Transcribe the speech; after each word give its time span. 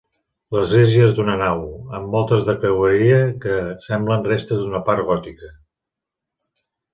L'església 0.55 1.03
és 1.09 1.11
d'una 1.17 1.35
nau, 1.41 1.59
amb 1.97 2.15
voltes 2.15 2.41
de 2.47 2.55
creueria 2.63 3.19
que 3.45 3.59
semblen 3.89 4.25
restes 4.31 4.65
d'una 4.65 4.83
part 4.89 5.05
gòtica. 5.11 5.53